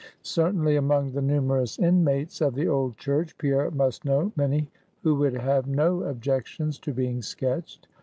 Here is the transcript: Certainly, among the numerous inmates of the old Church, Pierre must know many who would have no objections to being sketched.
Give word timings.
Certainly, 0.23 0.77
among 0.77 1.11
the 1.11 1.21
numerous 1.21 1.77
inmates 1.77 2.41
of 2.41 2.55
the 2.55 2.67
old 2.67 2.97
Church, 2.97 3.37
Pierre 3.37 3.69
must 3.69 4.03
know 4.03 4.31
many 4.35 4.67
who 5.03 5.13
would 5.17 5.35
have 5.37 5.67
no 5.67 6.01
objections 6.05 6.79
to 6.79 6.91
being 6.91 7.21
sketched. 7.21 7.85